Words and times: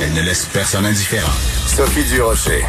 Elle 0.00 0.12
ne 0.14 0.22
laisse 0.22 0.46
personne 0.52 0.86
indifférent. 0.86 1.32
Sophie 1.66 2.04
Durocher. 2.04 2.64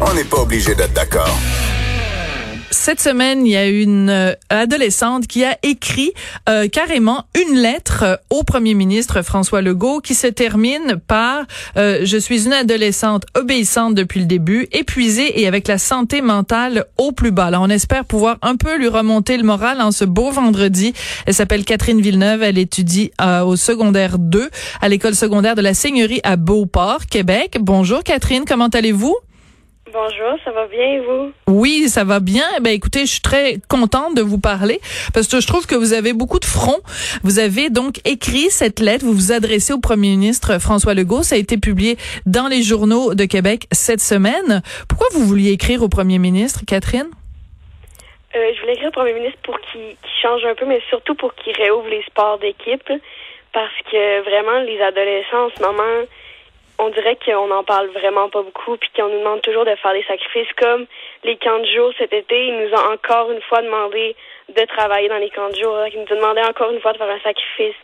On 0.00 0.14
n'est 0.14 0.24
pas 0.24 0.38
obligé 0.38 0.74
d'être 0.74 0.92
d'accord. 0.92 1.38
Cette 2.84 3.00
semaine, 3.00 3.46
il 3.46 3.52
y 3.52 3.56
a 3.56 3.66
une 3.66 4.10
euh, 4.10 4.34
adolescente 4.50 5.26
qui 5.26 5.42
a 5.42 5.56
écrit 5.62 6.12
euh, 6.50 6.68
carrément 6.68 7.24
une 7.34 7.56
lettre 7.56 8.02
euh, 8.02 8.16
au 8.28 8.42
premier 8.42 8.74
ministre 8.74 9.22
François 9.22 9.62
Legault 9.62 10.02
qui 10.02 10.14
se 10.14 10.26
termine 10.26 11.00
par 11.06 11.46
Je 11.76 12.18
suis 12.20 12.44
une 12.44 12.52
adolescente 12.52 13.24
obéissante 13.34 13.94
depuis 13.94 14.20
le 14.20 14.26
début, 14.26 14.68
épuisée 14.70 15.40
et 15.40 15.46
avec 15.46 15.66
la 15.66 15.78
santé 15.78 16.20
mentale 16.20 16.84
au 16.98 17.12
plus 17.12 17.30
bas. 17.30 17.46
Alors, 17.46 17.62
on 17.62 17.70
espère 17.70 18.04
pouvoir 18.04 18.36
un 18.42 18.56
peu 18.56 18.76
lui 18.76 18.88
remonter 18.88 19.38
le 19.38 19.44
moral 19.44 19.80
en 19.80 19.90
ce 19.90 20.04
beau 20.04 20.30
vendredi. 20.30 20.92
Elle 21.24 21.32
s'appelle 21.32 21.64
Catherine 21.64 22.02
Villeneuve. 22.02 22.42
Elle 22.42 22.58
étudie 22.58 23.12
au 23.46 23.56
secondaire 23.56 24.18
2 24.18 24.50
à 24.82 24.88
l'école 24.90 25.14
secondaire 25.14 25.54
de 25.54 25.62
la 25.62 25.72
Seigneurie 25.72 26.20
à 26.22 26.36
Beauport, 26.36 27.06
Québec. 27.06 27.56
Bonjour 27.58 28.02
Catherine, 28.02 28.44
comment 28.46 28.68
allez-vous? 28.68 29.16
Bonjour, 29.94 30.36
ça 30.44 30.50
va 30.50 30.66
bien 30.66 30.94
et 30.94 30.98
vous? 30.98 31.32
Oui, 31.46 31.86
ça 31.86 32.02
va 32.02 32.18
bien. 32.18 32.42
Eh 32.56 32.60
ben 32.60 32.72
écoutez, 32.72 33.06
je 33.06 33.12
suis 33.12 33.20
très 33.20 33.58
contente 33.68 34.16
de 34.16 34.22
vous 34.22 34.40
parler 34.40 34.80
parce 35.14 35.28
que 35.28 35.38
je 35.40 35.46
trouve 35.46 35.68
que 35.68 35.76
vous 35.76 35.92
avez 35.92 36.12
beaucoup 36.12 36.40
de 36.40 36.44
front. 36.44 36.80
Vous 37.22 37.38
avez 37.38 37.70
donc 37.70 38.00
écrit 38.04 38.50
cette 38.50 38.80
lettre, 38.80 39.04
vous 39.04 39.12
vous 39.12 39.30
adressez 39.30 39.72
au 39.72 39.78
premier 39.78 40.08
ministre 40.08 40.60
François 40.60 40.94
Legault, 40.94 41.22
ça 41.22 41.36
a 41.36 41.38
été 41.38 41.58
publié 41.58 41.96
dans 42.26 42.48
les 42.48 42.64
journaux 42.64 43.14
de 43.14 43.24
Québec 43.24 43.68
cette 43.70 44.00
semaine. 44.00 44.62
Pourquoi 44.88 45.06
vous 45.12 45.24
vouliez 45.24 45.52
écrire 45.52 45.80
au 45.84 45.88
premier 45.88 46.18
ministre, 46.18 46.62
Catherine? 46.66 47.06
Euh, 48.34 48.50
je 48.52 48.60
voulais 48.62 48.72
écrire 48.72 48.88
au 48.88 48.98
premier 48.98 49.12
ministre 49.12 49.38
pour 49.44 49.60
qu'il 49.60 49.94
change 50.20 50.44
un 50.44 50.56
peu, 50.56 50.66
mais 50.66 50.82
surtout 50.88 51.14
pour 51.14 51.36
qu'il 51.36 51.54
réouvre 51.54 51.86
les 51.88 52.02
sports 52.02 52.40
d'équipe 52.40 52.90
parce 53.52 53.78
que 53.88 54.22
vraiment 54.22 54.58
les 54.66 54.80
adolescents 54.80 55.46
en 55.46 55.50
ce 55.56 55.62
moment 55.62 56.02
on 56.78 56.88
dirait 56.90 57.16
qu'on 57.24 57.46
n'en 57.46 57.62
parle 57.62 57.88
vraiment 57.88 58.28
pas 58.28 58.42
beaucoup, 58.42 58.76
puis 58.76 58.90
qu'on 58.96 59.08
nous 59.08 59.18
demande 59.18 59.42
toujours 59.42 59.64
de 59.64 59.74
faire 59.76 59.92
des 59.92 60.02
sacrifices, 60.04 60.52
comme 60.56 60.86
les 61.22 61.36
camps 61.36 61.60
de 61.60 61.66
jour 61.66 61.92
cet 61.98 62.12
été. 62.12 62.48
Il 62.48 62.58
nous 62.58 62.74
a 62.74 62.92
encore 62.92 63.30
une 63.30 63.40
fois 63.42 63.62
demandé 63.62 64.16
de 64.48 64.64
travailler 64.64 65.08
dans 65.08 65.18
les 65.18 65.30
camps 65.30 65.48
de 65.50 65.56
jour. 65.56 65.76
Il 65.92 66.00
nous 66.00 66.12
a 66.12 66.16
demandé 66.16 66.42
encore 66.42 66.70
une 66.70 66.80
fois 66.80 66.92
de 66.92 66.98
faire 66.98 67.10
un 67.10 67.20
sacrifice. 67.20 67.76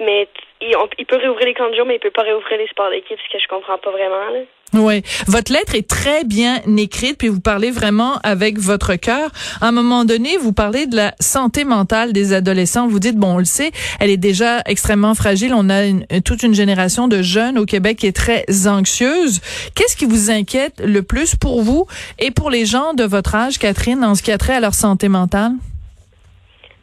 Mais 0.00 0.28
il, 0.62 1.06
peut 1.06 1.16
réouvrir 1.16 1.46
les 1.46 1.54
camps 1.54 1.68
de 1.68 1.74
jour, 1.74 1.84
mais 1.84 1.96
il 1.96 2.00
peut 2.00 2.10
pas 2.10 2.22
réouvrir 2.22 2.58
les 2.58 2.68
sports 2.68 2.90
d'équipe, 2.90 3.18
ce 3.20 3.32
que 3.32 3.38
je 3.38 3.48
comprends 3.48 3.78
pas 3.78 3.90
vraiment. 3.90 4.30
Là. 4.30 4.40
Oui, 4.72 5.02
votre 5.26 5.52
lettre 5.52 5.74
est 5.74 5.88
très 5.88 6.22
bien 6.22 6.60
écrite, 6.78 7.18
puis 7.18 7.26
vous 7.26 7.40
parlez 7.40 7.72
vraiment 7.72 8.18
avec 8.22 8.58
votre 8.58 8.94
cœur. 8.94 9.30
À 9.60 9.68
un 9.68 9.72
moment 9.72 10.04
donné, 10.04 10.36
vous 10.36 10.52
parlez 10.52 10.86
de 10.86 10.94
la 10.94 11.12
santé 11.18 11.64
mentale 11.64 12.12
des 12.12 12.32
adolescents. 12.32 12.86
Vous 12.86 13.00
dites, 13.00 13.16
bon, 13.16 13.34
on 13.34 13.38
le 13.38 13.44
sait, 13.44 13.72
elle 13.98 14.10
est 14.10 14.16
déjà 14.16 14.60
extrêmement 14.66 15.14
fragile. 15.14 15.54
On 15.54 15.68
a 15.70 16.20
toute 16.20 16.44
une 16.44 16.54
génération 16.54 17.08
de 17.08 17.20
jeunes 17.20 17.58
au 17.58 17.66
Québec 17.66 17.98
qui 17.98 18.06
est 18.06 18.16
très 18.16 18.44
anxieuse. 18.68 19.40
Qu'est-ce 19.74 19.96
qui 19.96 20.04
vous 20.04 20.30
inquiète 20.30 20.80
le 20.84 21.02
plus 21.02 21.34
pour 21.34 21.62
vous 21.62 21.86
et 22.20 22.30
pour 22.30 22.48
les 22.48 22.64
gens 22.64 22.94
de 22.94 23.04
votre 23.04 23.34
âge, 23.34 23.58
Catherine, 23.58 24.04
en 24.04 24.14
ce 24.14 24.22
qui 24.22 24.30
a 24.30 24.38
trait 24.38 24.54
à 24.54 24.60
leur 24.60 24.74
santé 24.74 25.08
mentale? 25.08 25.52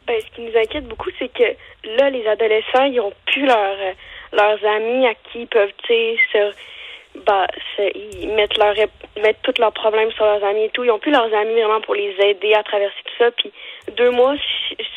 Ben, 0.06 0.16
ce 0.20 0.36
qui 0.36 0.42
nous 0.42 0.58
inquiète 0.60 0.86
beaucoup, 0.88 1.10
c'est 1.18 1.32
que 1.32 1.44
là, 1.96 2.10
les 2.10 2.26
adolescents, 2.26 2.84
ils 2.84 3.00
ont 3.00 3.12
plus 3.26 3.46
leur, 3.46 3.76
leurs 4.32 4.64
amis 4.76 5.06
à 5.06 5.14
qui 5.14 5.40
ils 5.40 5.46
peuvent, 5.46 5.72
tu 5.86 5.94
sais, 6.32 6.50
bah, 7.26 7.46
ils 7.78 8.32
mettent 8.34 8.56
leur 8.58 8.74
mettent 9.22 9.42
tous 9.42 9.58
leurs 9.58 9.72
problèmes 9.72 10.10
sur 10.12 10.24
leurs 10.24 10.44
amis 10.44 10.64
et 10.64 10.70
tout. 10.70 10.84
Ils 10.84 10.90
ont 10.90 10.98
plus 10.98 11.12
leurs 11.12 11.32
amis 11.34 11.54
vraiment 11.54 11.80
pour 11.80 11.94
les 11.94 12.14
aider 12.20 12.54
à 12.54 12.62
traverser 12.62 12.96
tout 13.04 13.14
ça. 13.18 13.30
Puis 13.32 13.52
deux 13.96 14.10
mois 14.10 14.34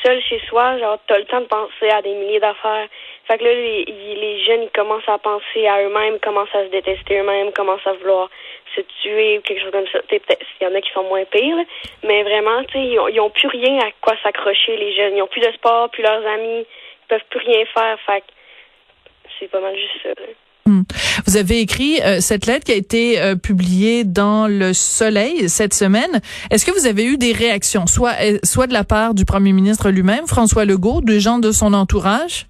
seul 0.03 0.21
chez 0.21 0.39
soi, 0.47 0.77
genre 0.79 0.97
t'as 1.07 1.17
le 1.17 1.25
temps 1.25 1.41
de 1.41 1.45
penser 1.45 1.89
à 1.89 2.01
des 2.01 2.13
milliers 2.13 2.39
d'affaires. 2.39 2.87
Fait 3.27 3.37
que 3.37 3.43
là, 3.43 3.53
les, 3.53 3.85
les 3.85 4.43
jeunes, 4.43 4.63
ils 4.63 4.71
commencent 4.71 5.07
à 5.07 5.17
penser 5.17 5.67
à 5.67 5.83
eux-mêmes, 5.83 6.19
commencent 6.19 6.53
à 6.55 6.65
se 6.65 6.71
détester 6.71 7.19
eux-mêmes, 7.19 7.51
commencent 7.51 7.85
à 7.85 7.93
vouloir 7.93 8.29
se 8.75 8.81
tuer 9.01 9.37
ou 9.37 9.41
quelque 9.41 9.61
chose 9.61 9.71
comme 9.71 9.87
ça. 9.87 9.99
Peut-être 10.07 10.45
il 10.59 10.63
y 10.63 10.67
en 10.67 10.75
a 10.75 10.81
qui 10.81 10.91
sont 10.91 11.03
moins 11.03 11.25
pires, 11.25 11.63
mais 12.03 12.23
vraiment, 12.23 12.63
tu 12.63 12.73
sais, 12.73 12.79
ils, 12.79 12.99
ils 13.13 13.19
ont 13.19 13.29
plus 13.29 13.47
rien 13.47 13.79
à 13.79 13.91
quoi 14.01 14.15
s'accrocher 14.23 14.75
les 14.77 14.95
jeunes. 14.95 15.17
Ils 15.17 15.21
ont 15.21 15.27
plus 15.27 15.41
de 15.41 15.51
sport, 15.53 15.89
plus 15.89 16.03
leurs 16.03 16.25
amis, 16.25 16.65
ils 16.65 17.07
peuvent 17.07 17.25
plus 17.29 17.39
rien 17.39 17.65
faire. 17.65 17.99
Fait 18.05 18.21
que 18.21 18.27
c'est 19.39 19.49
pas 19.49 19.59
mal 19.59 19.75
juste 19.75 20.01
ça. 20.03 20.09
Hmm. 20.09 20.50
Vous 21.27 21.37
avez 21.37 21.59
écrit 21.59 22.01
euh, 22.01 22.19
cette 22.19 22.45
lettre 22.45 22.65
qui 22.65 22.71
a 22.71 22.75
été 22.75 23.21
euh, 23.21 23.35
publiée 23.35 24.03
dans 24.03 24.47
Le 24.47 24.73
Soleil 24.73 25.49
cette 25.49 25.73
semaine. 25.73 26.21
Est-ce 26.49 26.65
que 26.65 26.71
vous 26.71 26.87
avez 26.87 27.03
eu 27.03 27.17
des 27.17 27.33
réactions, 27.33 27.87
soit 27.87 28.15
euh, 28.21 28.37
soit 28.43 28.67
de 28.67 28.73
la 28.73 28.83
part 28.83 29.13
du 29.13 29.25
Premier 29.25 29.53
ministre 29.53 29.89
lui-même, 29.89 30.27
François 30.27 30.65
Legault, 30.65 31.01
des 31.01 31.19
gens 31.19 31.39
de 31.39 31.51
son 31.51 31.73
entourage? 31.73 32.47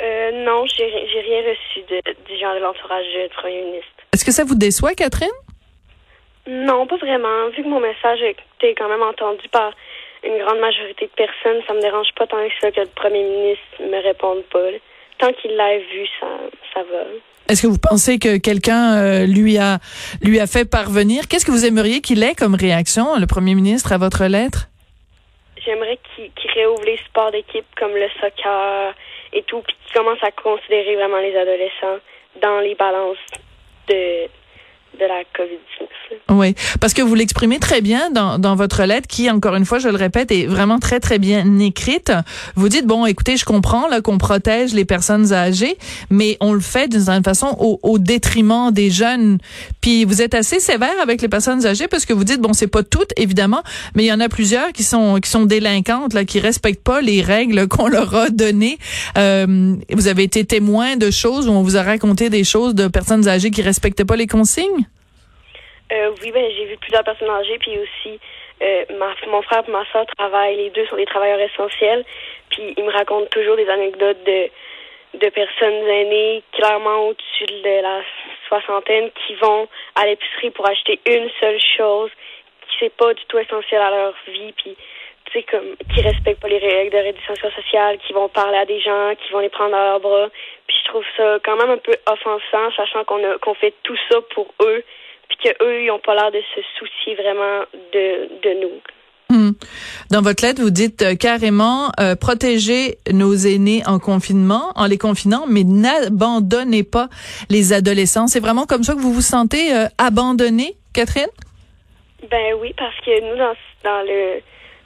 Euh, 0.00 0.44
non, 0.44 0.64
j'ai 0.66 0.84
rien 0.84 1.42
reçu 1.50 1.80
de, 1.90 2.00
des 2.28 2.38
gens 2.38 2.54
de 2.54 2.60
l'entourage 2.60 3.04
du 3.04 3.34
Premier 3.34 3.62
ministre. 3.62 3.88
Est-ce 4.12 4.24
que 4.24 4.32
ça 4.32 4.44
vous 4.44 4.54
déçoit, 4.54 4.94
Catherine? 4.94 5.28
Non, 6.46 6.86
pas 6.86 6.96
vraiment. 6.96 7.48
Vu 7.56 7.62
que 7.62 7.68
mon 7.68 7.80
message 7.80 8.22
a 8.22 8.28
été 8.30 8.74
quand 8.76 8.88
même 8.88 9.02
entendu 9.02 9.46
par 9.50 9.72
une 10.24 10.38
grande 10.38 10.60
majorité 10.60 11.06
de 11.06 11.12
personnes, 11.12 11.62
ça 11.66 11.74
me 11.74 11.80
dérange 11.80 12.08
pas 12.16 12.26
tant 12.26 12.38
que 12.38 12.54
ça 12.60 12.70
que 12.70 12.80
le 12.80 12.86
Premier 12.94 13.22
ministre 13.22 13.64
me 13.80 14.02
réponde 14.02 14.42
pas 14.44 14.70
tant 15.18 15.32
qu'il 15.32 15.54
l'a 15.56 15.78
vu, 15.78 16.06
ça, 16.20 16.26
ça 16.74 16.82
va. 16.82 17.04
Est-ce 17.48 17.62
que 17.62 17.66
vous 17.66 17.78
pensez 17.78 18.18
que 18.18 18.36
quelqu'un 18.36 18.96
euh, 18.96 19.26
lui 19.26 19.56
a 19.56 19.78
lui 20.22 20.38
a 20.38 20.46
fait 20.46 20.68
parvenir? 20.68 21.28
Qu'est-ce 21.28 21.46
que 21.46 21.50
vous 21.50 21.64
aimeriez 21.64 22.00
qu'il 22.00 22.22
ait 22.22 22.34
comme 22.34 22.54
réaction, 22.54 23.16
le 23.16 23.26
Premier 23.26 23.54
ministre, 23.54 23.92
à 23.92 23.98
votre 23.98 24.24
lettre? 24.26 24.68
J'aimerais 25.64 25.98
qu'il 26.14 26.50
réouvre 26.54 26.84
les 26.84 26.98
sports 27.08 27.30
d'équipe 27.30 27.66
comme 27.76 27.92
le 27.92 28.08
soccer 28.20 28.94
et 29.32 29.42
tout, 29.42 29.62
puis 29.62 29.76
qu'il 29.84 29.94
commence 29.94 30.22
à 30.22 30.30
considérer 30.30 30.94
vraiment 30.96 31.18
les 31.18 31.36
adolescents 31.36 31.98
dans 32.42 32.60
les 32.60 32.74
balances 32.74 33.16
de 33.88 34.26
de 34.98 35.06
la 35.06 35.22
COVID-19. 35.36 35.88
Oui, 36.30 36.54
parce 36.80 36.92
que 36.92 37.02
vous 37.02 37.14
l'exprimez 37.14 37.58
très 37.58 37.80
bien 37.80 38.10
dans, 38.10 38.38
dans 38.38 38.54
votre 38.54 38.84
lettre 38.84 39.06
qui, 39.06 39.30
encore 39.30 39.54
une 39.54 39.64
fois, 39.64 39.78
je 39.78 39.88
le 39.88 39.96
répète, 39.96 40.30
est 40.30 40.46
vraiment 40.46 40.78
très, 40.78 41.00
très 41.00 41.18
bien 41.18 41.58
écrite. 41.58 42.12
Vous 42.54 42.68
dites, 42.68 42.86
bon, 42.86 43.06
écoutez, 43.06 43.36
je 43.36 43.44
comprends 43.44 43.86
qu'on 44.02 44.18
protège 44.18 44.74
les 44.74 44.84
personnes 44.84 45.32
âgées, 45.32 45.78
mais 46.10 46.36
on 46.40 46.52
le 46.52 46.60
fait 46.60 46.88
d'une 46.88 47.00
certaine 47.00 47.24
façon 47.24 47.56
au, 47.58 47.80
au, 47.82 47.98
détriment 47.98 48.70
des 48.70 48.90
jeunes. 48.90 49.38
Puis 49.80 50.04
vous 50.04 50.20
êtes 50.22 50.34
assez 50.34 50.60
sévère 50.60 50.94
avec 51.02 51.22
les 51.22 51.28
personnes 51.28 51.66
âgées 51.66 51.88
parce 51.88 52.04
que 52.04 52.12
vous 52.12 52.24
dites, 52.24 52.40
bon, 52.40 52.52
c'est 52.52 52.66
pas 52.66 52.82
toutes, 52.82 53.12
évidemment, 53.16 53.62
mais 53.94 54.04
il 54.04 54.06
y 54.06 54.12
en 54.12 54.20
a 54.20 54.28
plusieurs 54.28 54.72
qui 54.72 54.82
sont 54.82 55.18
qui 55.20 55.30
sont 55.30 55.44
délinquantes, 55.44 56.14
là, 56.14 56.24
qui 56.24 56.40
respectent 56.40 56.84
pas 56.84 57.00
les 57.00 57.22
règles 57.22 57.68
qu'on 57.68 57.88
leur 57.88 58.14
a 58.14 58.30
données. 58.30 58.78
Euh, 59.16 59.74
vous 59.92 60.08
avez 60.08 60.24
été 60.24 60.44
témoin 60.44 60.96
de 60.96 61.10
choses 61.10 61.48
où 61.48 61.52
on 61.52 61.62
vous 61.62 61.76
a 61.76 61.82
raconté 61.82 62.30
des 62.30 62.44
choses 62.44 62.74
de 62.74 62.88
personnes 62.88 63.26
âgées 63.28 63.50
qui 63.50 63.62
respectaient 63.62 64.04
pas 64.04 64.16
les 64.16 64.26
consignes? 64.26 64.86
Euh, 65.92 66.12
oui, 66.22 66.32
ben 66.32 66.44
j'ai 66.54 66.66
vu 66.66 66.76
plusieurs 66.76 67.04
personnes 67.04 67.30
âgées, 67.30 67.58
puis 67.58 67.78
aussi 67.78 68.20
euh, 68.62 68.84
ma, 68.98 69.14
mon 69.26 69.40
frère 69.42 69.62
et 69.66 69.70
ma 69.70 69.84
soeur 69.86 70.04
travaillent, 70.18 70.56
les 70.56 70.70
deux 70.70 70.86
sont 70.86 70.96
des 70.96 71.06
travailleurs 71.06 71.40
essentiels, 71.40 72.04
puis 72.50 72.74
ils 72.76 72.84
me 72.84 72.90
racontent 72.90 73.28
toujours 73.30 73.56
des 73.56 73.68
anecdotes 73.68 74.22
de 74.24 74.48
de 75.14 75.28
personnes 75.30 75.88
aînées, 75.88 76.42
clairement 76.52 77.08
au-dessus 77.08 77.46
de 77.46 77.82
la 77.82 78.02
soixantaine, 78.46 79.10
qui 79.26 79.34
vont 79.36 79.66
à 79.94 80.04
l'épicerie 80.04 80.50
pour 80.50 80.68
acheter 80.68 81.00
une 81.06 81.30
seule 81.40 81.58
chose 81.78 82.10
qui 82.68 82.76
c'est 82.80 82.94
pas 82.94 83.14
du 83.14 83.24
tout 83.26 83.38
essentiel 83.38 83.80
à 83.80 83.90
leur 83.90 84.14
vie, 84.26 84.52
puis 84.52 84.76
tu 85.24 85.32
sais 85.32 85.42
comme 85.44 85.76
qui 85.94 86.02
respectent 86.02 86.40
pas 86.40 86.48
les 86.48 86.58
règles 86.58 86.92
de 86.92 87.02
réduction 87.02 87.34
sociale, 87.36 87.98
qui 88.06 88.12
vont 88.12 88.28
parler 88.28 88.58
à 88.58 88.66
des 88.66 88.80
gens, 88.80 89.14
qui 89.16 89.32
vont 89.32 89.38
les 89.38 89.48
prendre 89.48 89.70
dans 89.70 89.82
leurs 89.82 90.00
bras, 90.00 90.28
puis 90.66 90.76
je 90.82 90.88
trouve 90.90 91.04
ça 91.16 91.38
quand 91.42 91.56
même 91.56 91.70
un 91.70 91.78
peu 91.78 91.94
offensant, 92.06 92.70
sachant 92.76 93.04
qu'on 93.04 93.20
qu'on 93.40 93.54
fait 93.54 93.74
tout 93.84 93.96
ça 94.10 94.20
pour 94.34 94.52
eux, 94.60 94.84
puis 95.28 95.38
qu'eux, 95.42 95.82
ils 95.82 95.86
n'ont 95.86 95.98
pas 95.98 96.14
l'air 96.14 96.30
de 96.30 96.42
se 96.54 96.60
soucier 96.78 97.14
vraiment 97.14 97.64
de, 97.92 98.28
de 98.42 98.60
nous. 98.60 98.80
Hmm. 99.30 99.50
Dans 100.10 100.22
votre 100.22 100.42
lettre, 100.42 100.62
vous 100.62 100.70
dites 100.70 101.02
euh, 101.02 101.14
carrément 101.14 101.90
euh, 102.00 102.16
protéger 102.16 102.96
nos 103.12 103.34
aînés 103.34 103.82
en 103.86 103.98
confinement, 103.98 104.72
en 104.74 104.86
les 104.86 104.96
confinant, 104.96 105.44
mais 105.46 105.64
n'abandonnez 105.64 106.82
pas 106.82 107.08
les 107.50 107.74
adolescents. 107.74 108.26
C'est 108.26 108.40
vraiment 108.40 108.64
comme 108.64 108.84
ça 108.84 108.94
que 108.94 109.00
vous 109.00 109.12
vous 109.12 109.20
sentez 109.20 109.74
euh, 109.74 109.84
abandonné, 109.98 110.76
Catherine? 110.94 111.28
Ben 112.30 112.54
oui, 112.58 112.72
parce 112.78 112.96
que 113.04 113.20
nous, 113.20 113.36
dans, 113.36 113.54
dans 113.84 114.02
le 114.02 114.40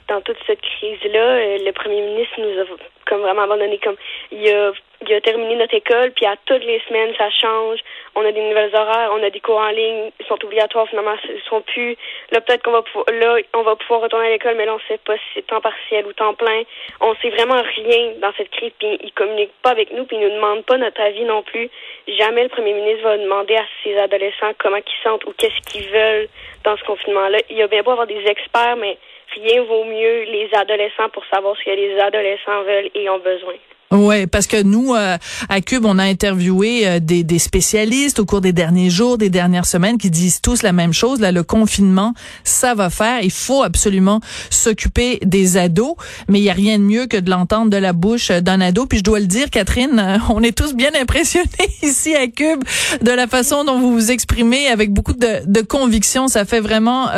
dans 0.09 0.19
toute 0.21 0.37
cette 0.45 0.59
crise-là, 0.59 1.57
le 1.63 1.71
premier 1.71 2.01
ministre 2.01 2.33
nous 2.39 2.61
a 2.61 2.65
comme 3.07 3.21
vraiment 3.21 3.43
abandonné. 3.43 3.79
Comme 3.81 3.95
il 4.33 4.45
a 4.49 4.73
il 5.07 5.15
a 5.15 5.21
terminé 5.21 5.55
notre 5.55 5.73
école, 5.73 6.11
puis 6.11 6.25
à 6.25 6.35
toutes 6.45 6.63
les 6.63 6.81
semaines, 6.87 7.13
ça 7.17 7.29
change. 7.29 7.79
On 8.15 8.25
a 8.25 8.31
des 8.31 8.41
nouvelles 8.41 8.75
horaires, 8.75 9.11
on 9.13 9.23
a 9.23 9.29
des 9.29 9.39
cours 9.39 9.57
en 9.57 9.69
ligne, 9.69 10.11
ils 10.19 10.25
sont 10.25 10.43
obligatoires, 10.43 10.87
finalement, 10.87 11.15
ils 11.23 11.41
sont 11.49 11.61
plus. 11.61 11.97
Là, 12.31 12.41
peut-être 12.41 12.63
qu'on 12.63 12.71
va 12.71 12.81
pouvoir, 12.81 13.05
là, 13.11 13.37
on 13.53 13.63
va 13.63 13.75
pouvoir 13.75 14.01
retourner 14.01 14.27
à 14.27 14.29
l'école, 14.29 14.55
mais 14.55 14.65
là, 14.65 14.75
on 14.75 14.87
sait 14.87 14.99
pas 14.99 15.15
si 15.15 15.23
c'est 15.33 15.47
temps 15.47 15.61
partiel 15.61 16.05
ou 16.05 16.13
temps 16.13 16.33
plein. 16.33 16.63
On 17.01 17.15
sait 17.15 17.29
vraiment 17.29 17.61
rien 17.61 18.13
dans 18.19 18.31
cette 18.37 18.51
crise, 18.51 18.71
puis 18.77 18.97
ils 19.01 19.13
communiquent 19.13 19.61
pas 19.61 19.71
avec 19.71 19.91
nous, 19.91 20.05
puis 20.05 20.17
ils 20.17 20.23
nous 20.27 20.35
demandent 20.35 20.65
pas 20.65 20.77
notre 20.77 21.01
avis 21.01 21.25
non 21.25 21.43
plus. 21.43 21.69
Jamais 22.07 22.43
le 22.43 22.49
premier 22.49 22.73
ministre 22.73 23.03
va 23.03 23.17
demander 23.17 23.55
à 23.55 23.65
ses 23.83 23.97
adolescents 23.97 24.53
comment 24.59 24.77
ils 24.77 25.03
sentent 25.03 25.25
ou 25.25 25.33
qu'est-ce 25.37 25.71
qu'ils 25.71 25.89
veulent 25.89 26.27
dans 26.63 26.77
ce 26.77 26.83
confinement-là. 26.83 27.39
Il 27.49 27.57
y 27.57 27.61
a 27.61 27.67
bien 27.67 27.81
beau 27.81 27.91
avoir 27.91 28.07
des 28.07 28.25
experts, 28.25 28.75
mais 28.77 28.97
rien 29.33 29.63
vaut 29.63 29.85
mieux 29.85 30.23
les 30.23 30.49
adolescents 30.53 31.09
pour 31.09 31.25
savoir 31.25 31.55
ce 31.57 31.63
que 31.63 31.71
les 31.71 31.99
adolescents 31.99 32.63
veulent 32.63 32.89
et 32.93 33.09
ont 33.09 33.19
besoin. 33.19 33.55
Ouais, 33.93 34.25
parce 34.25 34.47
que 34.47 34.63
nous 34.63 34.95
euh, 34.95 35.17
à 35.49 35.61
Cube, 35.61 35.85
on 35.85 35.99
a 35.99 36.03
interviewé 36.03 36.87
euh, 36.87 36.99
des, 36.99 37.23
des, 37.23 37.37
spécialistes 37.37 38.17
au 38.17 38.25
cours 38.25 38.41
des 38.41 38.51
derniers 38.51 38.89
jours, 38.89 39.19
des 39.19 39.29
dernières 39.29 39.67
semaines, 39.67 39.99
qui 39.99 40.09
disent 40.09 40.41
tous 40.41 40.63
la 40.63 40.71
même 40.71 40.93
chose. 40.93 41.19
Là, 41.19 41.31
le 41.31 41.43
confinement, 41.43 42.15
ça 42.43 42.73
va 42.73 42.89
faire. 42.89 43.21
Il 43.21 43.31
faut 43.31 43.61
absolument 43.61 44.19
s'occuper 44.49 45.19
des 45.23 45.57
ados, 45.57 45.93
mais 46.27 46.39
il 46.39 46.43
y 46.43 46.49
a 46.49 46.53
rien 46.53 46.79
de 46.79 46.83
mieux 46.83 47.05
que 47.05 47.17
de 47.17 47.29
l'entendre 47.29 47.69
de 47.69 47.77
la 47.77 47.93
bouche 47.93 48.31
d'un 48.31 48.61
ado. 48.61 48.87
Puis 48.87 48.97
je 48.97 49.03
dois 49.03 49.19
le 49.19 49.27
dire, 49.27 49.51
Catherine, 49.51 49.99
euh, 49.99 50.17
on 50.29 50.41
est 50.41 50.57
tous 50.57 50.73
bien 50.73 50.89
impressionnés 50.99 51.47
ici 51.83 52.15
à 52.15 52.25
Cube 52.25 52.63
de 53.03 53.11
la 53.11 53.27
façon 53.27 53.63
dont 53.63 53.79
vous 53.79 53.93
vous 53.93 54.09
exprimez 54.09 54.69
avec 54.69 54.91
beaucoup 54.91 55.13
de, 55.13 55.43
de 55.45 55.61
conviction. 55.61 56.27
Ça 56.27 56.45
fait 56.45 56.61
vraiment 56.61 57.09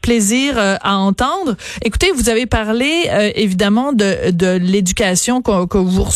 plaisir 0.00 0.58
à 0.58 0.96
entendre. 0.96 1.56
Écoutez, 1.84 2.10
vous 2.12 2.28
avez 2.28 2.46
parlé 2.46 3.08
évidemment 3.34 3.92
de, 3.92 4.30
de 4.30 4.56
l'éducation 4.56 5.42
que, 5.42 5.66
que 5.66 5.78
vous 5.78 6.02
recevez 6.02 6.15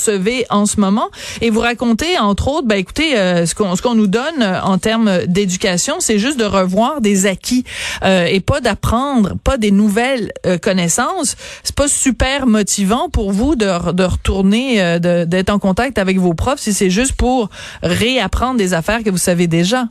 en 0.50 0.67
ce 0.67 0.81
moment. 0.81 1.08
Et 1.41 1.50
vous 1.50 1.61
racontez 1.61 2.19
entre 2.19 2.49
autres 2.49 2.67
ben 2.67 2.79
écoutez 2.79 3.19
euh, 3.19 3.47
ce 3.47 3.55
qu'on 3.55 3.94
nous 3.94 4.06
donne 4.06 4.43
euh, 4.43 4.61
en 4.62 4.79
termes 4.79 5.26
d'éducation 5.26 6.00
c'est 6.00 6.19
juste 6.19 6.38
de 6.38 6.44
revoir 6.44 7.00
des 7.00 7.26
acquis 7.26 7.64
euh, 8.05 8.25
et 8.25 8.41
pas 8.41 8.61
d'apprendre 8.61 9.32
pas 9.44 9.56
des 9.56 9.70
nouvelles 9.70 10.32
connaissances. 10.62 11.37
C'est 11.62 11.76
pas 11.76 11.88
super 11.88 12.47
motivant 12.47 13.08
pour 13.08 13.32
vous 13.32 13.56
de, 13.56 13.93
de 13.93 14.05
retourner 14.05 14.99
d'être 15.00 15.50
en 15.50 15.58
contact 15.58 15.99
avec 15.99 16.19
vos 16.19 16.35
profs 16.35 16.61
si 16.61 16.73
c'est 16.73 16.91
juste 16.91 17.17
pour 17.17 17.49
réapprendre 17.82 18.56
des 18.56 18.75
affaires 18.75 19.02
que 19.02 19.11
vous 19.11 19.19
savez 19.19 19.47
déjà? 19.47 19.85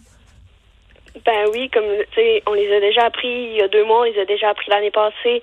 Ben 1.25 1.45
oui, 1.53 1.69
comme 1.69 1.83
tu 2.11 2.21
sais, 2.21 2.43
on 2.47 2.53
les 2.53 2.73
a 2.73 2.79
déjà 2.79 3.05
appris 3.05 3.27
il 3.27 3.57
y 3.57 3.61
a 3.61 3.67
deux 3.67 3.85
mois, 3.85 4.01
on 4.01 4.03
les 4.03 4.19
a 4.19 4.25
déjà 4.25 4.49
appris 4.49 4.69
l'année 4.69 4.91
passée. 4.91 5.41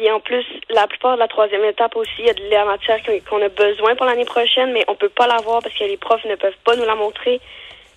Puis 0.00 0.10
en 0.10 0.18
plus, 0.18 0.46
la 0.70 0.86
plupart 0.86 1.16
de 1.16 1.18
la 1.18 1.28
troisième 1.28 1.62
étape 1.62 1.94
aussi, 1.94 2.10
il 2.20 2.24
y 2.24 2.30
a 2.30 2.32
de 2.32 2.48
la 2.48 2.64
matière 2.64 2.96
qu'on 3.28 3.42
a 3.42 3.48
besoin 3.50 3.94
pour 3.96 4.06
l'année 4.06 4.24
prochaine, 4.24 4.72
mais 4.72 4.82
on 4.88 4.94
peut 4.94 5.10
pas 5.10 5.26
l'avoir 5.26 5.60
parce 5.60 5.74
que 5.74 5.84
les 5.84 5.98
profs 5.98 6.24
ne 6.24 6.36
peuvent 6.36 6.56
pas 6.64 6.74
nous 6.74 6.86
la 6.86 6.94
montrer. 6.94 7.38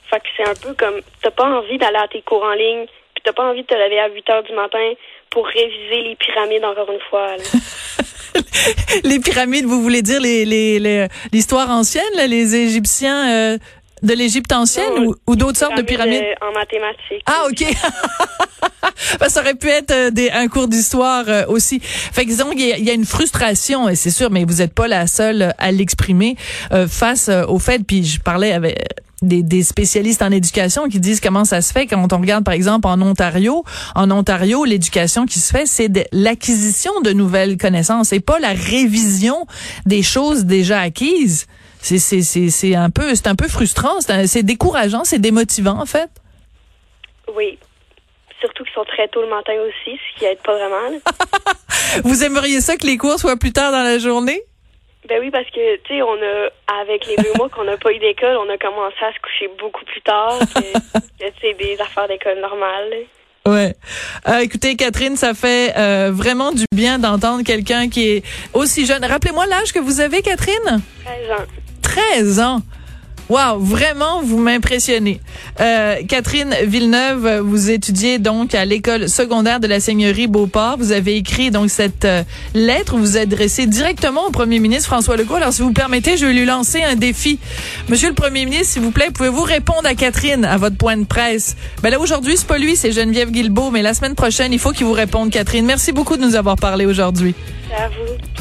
Fait 0.09 0.19
que 0.19 0.25
c'est 0.35 0.45
un 0.45 0.53
peu 0.53 0.73
comme 0.73 0.99
t'as 1.21 1.31
pas 1.31 1.45
envie 1.45 1.77
d'aller 1.77 1.99
à 1.99 2.09
tes 2.09 2.21
cours 2.21 2.43
en 2.43 2.51
ligne, 2.51 2.87
puis 3.15 3.23
t'as 3.23 3.31
pas 3.31 3.49
envie 3.49 3.61
de 3.61 3.67
te 3.67 3.73
lever 3.73 4.01
à 4.01 4.09
8 4.09 4.29
heures 4.31 4.43
du 4.43 4.51
matin 4.51 4.91
pour 5.29 5.47
réviser 5.47 6.01
les 6.01 6.17
pyramides 6.17 6.65
encore 6.65 6.91
une 6.91 6.99
fois. 7.09 7.37
les 9.05 9.19
pyramides, 9.21 9.63
vous 9.63 9.81
voulez 9.81 10.01
dire 10.01 10.19
les 10.19 10.43
l'histoire 11.31 11.67
les, 11.67 11.73
ancienne, 11.73 12.27
les 12.27 12.53
Égyptiens 12.53 13.53
euh, 13.53 13.57
de 14.01 14.13
l'Égypte 14.13 14.51
ancienne 14.51 15.07
ou, 15.25 15.35
d'autres 15.37 15.57
sortes 15.57 15.77
de 15.77 15.83
pyramides? 15.83 16.21
Euh, 16.21 16.47
en 16.49 16.51
mathématiques. 16.51 17.23
Ah, 17.27 17.45
OK. 17.49 17.63
Ben, 19.19 19.29
ça 19.29 19.41
aurait 19.41 19.55
pu 19.55 19.67
être 19.69 19.91
euh, 19.91 20.11
des, 20.11 20.29
un 20.31 20.47
cours 20.47 20.67
d'histoire 20.67 21.25
euh, 21.27 21.45
aussi. 21.47 21.79
Fait 21.81 22.23
que 22.23 22.29
disons 22.29 22.49
qu'il 22.51 22.83
y, 22.83 22.89
a 22.89 22.93
une 22.93 23.05
frustration, 23.05 23.87
et 23.89 23.95
c'est 23.95 24.11
sûr, 24.11 24.31
mais 24.31 24.43
vous 24.45 24.55
n'êtes 24.55 24.73
pas 24.73 24.87
la 24.87 25.07
seule 25.07 25.53
à 25.57 25.71
l'exprimer 25.71 26.35
face 26.87 27.29
au 27.47 27.59
fait. 27.59 27.83
Puis 27.83 28.03
je 28.03 28.19
parlais 28.19 28.51
avec 28.51 28.79
des, 29.21 29.43
des, 29.43 29.63
spécialistes 29.63 30.21
en 30.21 30.31
éducation 30.31 30.87
qui 30.89 30.99
disent 30.99 31.19
comment 31.19 31.45
ça 31.45 31.61
se 31.61 31.71
fait 31.71 31.87
quand 31.87 32.11
on 32.11 32.17
regarde 32.17 32.43
par 32.43 32.53
exemple 32.53 32.87
en 32.87 33.01
Ontario. 33.01 33.63
En 33.95 34.11
Ontario, 34.11 34.65
l'éducation 34.65 35.25
qui 35.25 35.39
se 35.39 35.51
fait, 35.51 35.65
c'est 35.65 35.89
l'acquisition 36.11 36.91
de 37.03 37.13
nouvelles 37.13 37.57
connaissances 37.57 38.13
et 38.13 38.19
pas 38.19 38.39
la 38.39 38.53
révision 38.53 39.45
des 39.85 40.03
choses 40.03 40.45
déjà 40.45 40.79
acquises 40.79 41.47
c'est 41.83 41.99
c'est 41.99 42.21
c'est 42.21 42.49
c'est 42.49 42.75
un 42.75 42.89
peu 42.89 43.13
c'est 43.13 43.27
un 43.27 43.35
peu 43.35 43.47
frustrant, 43.47 43.99
c'est 44.25 44.43
décourageant, 44.43 45.03
c'est 45.03 45.19
démotivant 45.19 45.79
en 45.79 45.85
fait. 45.85 46.09
Oui. 47.35 47.59
Surtout 48.43 48.65
qu'ils 48.65 48.73
sont 48.73 48.83
très 48.83 49.07
tôt 49.07 49.21
le 49.21 49.29
matin 49.29 49.53
aussi, 49.65 49.97
ce 49.97 50.19
qui 50.19 50.25
aide 50.25 50.39
pas 50.43 50.53
vraiment. 50.57 50.99
Vous 52.03 52.25
aimeriez 52.25 52.59
ça 52.59 52.75
que 52.75 52.85
les 52.85 52.97
cours 52.97 53.17
soient 53.17 53.37
plus 53.37 53.53
tard 53.53 53.71
dans 53.71 53.83
la 53.83 53.99
journée? 53.99 54.41
Ben 55.07 55.21
oui, 55.21 55.31
parce 55.31 55.49
que, 55.49 55.77
tu 55.77 55.95
sais, 55.95 56.01
on 56.01 56.13
a, 56.13 56.81
avec 56.81 57.05
les 57.07 57.15
deux 57.15 57.31
mois 57.37 57.47
qu'on 57.47 57.63
n'a 57.63 57.77
pas 57.77 57.93
eu 57.93 57.99
d'école, 57.99 58.35
on 58.35 58.49
a 58.49 58.57
commencé 58.57 58.97
à 59.01 59.13
se 59.13 59.19
coucher 59.19 59.49
beaucoup 59.59 59.85
plus 59.85 60.01
tard 60.01 60.39
que, 60.39 61.23
sais, 61.41 61.53
des 61.53 61.77
affaires 61.79 62.09
d'école 62.09 62.39
normales. 62.41 62.93
Ouais. 63.45 63.75
Euh, 64.27 64.39
écoutez, 64.39 64.75
Catherine, 64.75 65.15
ça 65.15 65.33
fait 65.33 65.73
euh, 65.77 66.11
vraiment 66.13 66.51
du 66.51 66.65
bien 66.73 66.99
d'entendre 66.99 67.43
quelqu'un 67.43 67.89
qui 67.89 68.09
est 68.09 68.23
aussi 68.53 68.85
jeune. 68.85 69.05
Rappelez-moi 69.05 69.45
l'âge 69.45 69.71
que 69.71 69.79
vous 69.79 70.01
avez, 70.01 70.21
Catherine? 70.21 70.81
13 71.05 71.31
ans. 71.31 71.45
13 71.81 72.39
ans. 72.39 72.59
Wow, 73.33 73.57
vraiment, 73.57 74.21
vous 74.21 74.37
m'impressionnez. 74.37 75.19
Euh, 75.59 75.95
Catherine 76.07 76.53
Villeneuve, 76.67 77.39
vous 77.39 77.71
étudiez 77.71 78.19
donc 78.19 78.53
à 78.53 78.63
l'école 78.63 79.09
secondaire 79.09 79.59
de 79.59 79.65
la 79.65 79.79
Seigneurie 79.79 80.27
Beauport. 80.27 80.77
Vous 80.77 80.91
avez 80.91 81.15
écrit 81.15 81.49
donc 81.49 81.71
cette 81.71 82.05
euh, 82.05 82.21
lettre, 82.53 82.95
vous 82.95 83.17
adressez 83.17 83.65
directement 83.65 84.27
au 84.27 84.29
Premier 84.29 84.59
ministre 84.59 84.85
François 84.85 85.17
Legault. 85.17 85.37
Alors, 85.37 85.51
si 85.51 85.63
vous 85.63 85.73
permettez, 85.73 86.15
je 86.15 86.27
vais 86.27 86.33
lui 86.33 86.45
lancer 86.45 86.83
un 86.83 86.93
défi. 86.93 87.39
Monsieur 87.89 88.09
le 88.09 88.13
Premier 88.13 88.45
ministre, 88.45 88.73
s'il 88.73 88.83
vous 88.83 88.91
plaît, 88.91 89.09
pouvez-vous 89.11 89.41
répondre 89.41 89.85
à 89.85 89.95
Catherine 89.95 90.45
à 90.45 90.57
votre 90.57 90.77
point 90.77 90.97
de 90.97 91.05
presse? 91.05 91.55
Ben 91.81 91.89
là, 91.89 91.99
aujourd'hui, 91.99 92.37
c'est 92.37 92.45
pas 92.45 92.59
lui, 92.59 92.75
c'est 92.75 92.91
Geneviève 92.91 93.31
Guilbeault, 93.31 93.71
mais 93.71 93.81
la 93.81 93.95
semaine 93.95 94.13
prochaine, 94.13 94.53
il 94.53 94.59
faut 94.59 94.73
qu'il 94.73 94.85
vous 94.85 94.93
réponde, 94.93 95.31
Catherine. 95.31 95.65
Merci 95.65 95.91
beaucoup 95.91 96.17
de 96.17 96.21
nous 96.21 96.35
avoir 96.35 96.55
parlé 96.55 96.85
aujourd'hui. 96.85 97.33
À 97.75 97.87
vous. 97.87 98.32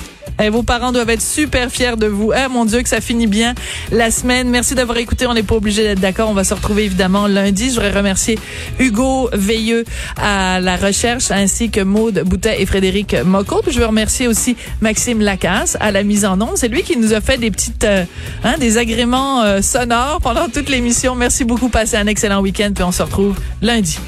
Eh, 0.42 0.48
vos 0.48 0.62
parents 0.64 0.90
doivent 0.90 1.10
être 1.10 1.22
super 1.22 1.70
fiers 1.70 1.96
de 1.96 2.06
vous. 2.06 2.32
Ah 2.34 2.48
mon 2.48 2.64
Dieu 2.64 2.82
que 2.82 2.88
ça 2.88 3.00
finit 3.00 3.28
bien 3.28 3.54
la 3.92 4.10
semaine. 4.10 4.48
Merci 4.48 4.74
d'avoir 4.74 4.98
écouté. 4.98 5.26
On 5.26 5.34
n'est 5.34 5.44
pas 5.44 5.54
obligé 5.54 5.82
d'être 5.82 6.00
d'accord. 6.00 6.28
On 6.30 6.34
va 6.34 6.42
se 6.42 6.52
retrouver 6.52 6.84
évidemment 6.84 7.28
lundi. 7.28 7.68
Je 7.68 7.74
voudrais 7.74 7.92
remercier 7.92 8.38
Hugo 8.80 9.30
Veilleux 9.32 9.84
à 10.16 10.58
la 10.60 10.76
recherche 10.76 11.30
ainsi 11.30 11.70
que 11.70 11.80
Maude 11.80 12.22
Boutet 12.24 12.60
et 12.60 12.66
Frédéric 12.66 13.14
Mocco. 13.24 13.60
Puis 13.62 13.72
je 13.72 13.78
veux 13.78 13.86
remercier 13.86 14.26
aussi 14.26 14.56
Maxime 14.80 15.20
Lacasse 15.20 15.76
à 15.80 15.92
la 15.92 16.02
mise 16.02 16.24
en 16.24 16.40
onde. 16.40 16.56
C'est 16.56 16.68
lui 16.68 16.82
qui 16.82 16.96
nous 16.96 17.12
a 17.12 17.20
fait 17.20 17.38
des 17.38 17.50
petites, 17.50 17.84
euh, 17.84 18.04
hein, 18.42 18.54
des 18.58 18.78
agréments 18.78 19.42
euh, 19.42 19.62
sonores 19.62 20.20
pendant 20.22 20.48
toute 20.48 20.68
l'émission. 20.68 21.14
Merci 21.14 21.44
beaucoup. 21.44 21.68
Passez 21.68 21.96
un 21.96 22.06
excellent 22.06 22.40
week-end. 22.40 22.72
Puis 22.74 22.84
on 22.84 22.92
se 22.92 23.02
retrouve 23.02 23.36
lundi. 23.60 23.98